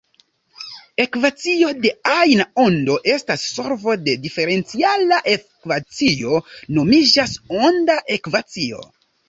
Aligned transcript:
Ekvacio 1.03 1.67
de 1.83 1.91
ajna 2.13 2.47
ondo 2.63 2.95
estas 3.17 3.45
solvo 3.51 3.95
de 4.07 4.17
diferenciala 4.25 5.21
ekvacio, 5.37 6.43
nomiĝas 6.81 7.39
"«onda 7.71 8.03
ekvacio»". 8.21 8.87